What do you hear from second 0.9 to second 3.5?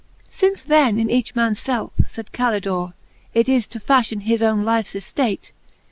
in each man's felf, faid Calidore^ It